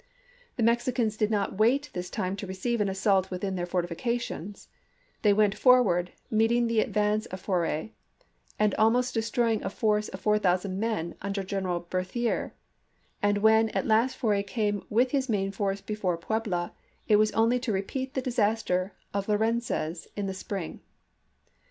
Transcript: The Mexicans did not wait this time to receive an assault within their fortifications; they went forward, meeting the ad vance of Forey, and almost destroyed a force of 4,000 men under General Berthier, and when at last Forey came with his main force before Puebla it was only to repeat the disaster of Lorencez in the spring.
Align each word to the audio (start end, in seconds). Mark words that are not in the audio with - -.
The 0.55 0.63
Mexicans 0.63 1.15
did 1.15 1.29
not 1.29 1.59
wait 1.59 1.91
this 1.93 2.09
time 2.09 2.35
to 2.37 2.47
receive 2.47 2.81
an 2.81 2.89
assault 2.89 3.29
within 3.29 3.53
their 3.53 3.67
fortifications; 3.67 4.67
they 5.21 5.31
went 5.31 5.53
forward, 5.55 6.11
meeting 6.31 6.65
the 6.65 6.81
ad 6.81 6.91
vance 6.91 7.27
of 7.27 7.39
Forey, 7.39 7.93
and 8.57 8.73
almost 8.79 9.13
destroyed 9.13 9.61
a 9.61 9.69
force 9.69 10.09
of 10.09 10.19
4,000 10.19 10.79
men 10.79 11.13
under 11.21 11.43
General 11.43 11.81
Berthier, 11.81 12.55
and 13.21 13.37
when 13.43 13.69
at 13.77 13.85
last 13.85 14.17
Forey 14.17 14.41
came 14.41 14.83
with 14.89 15.11
his 15.11 15.29
main 15.29 15.51
force 15.51 15.81
before 15.81 16.17
Puebla 16.17 16.73
it 17.07 17.17
was 17.17 17.31
only 17.33 17.59
to 17.59 17.71
repeat 17.71 18.15
the 18.15 18.23
disaster 18.23 18.93
of 19.13 19.27
Lorencez 19.27 20.07
in 20.15 20.25
the 20.25 20.33
spring. 20.33 20.79